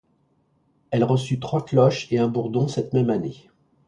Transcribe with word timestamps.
Elle 0.89 1.03
reçut 1.03 1.39
trois 1.39 1.63
cloches 1.63 2.11
et 2.11 2.17
un 2.17 2.27
bourdon 2.27 2.67
cette 2.67 2.91
même 2.93 3.11
année. 3.11 3.51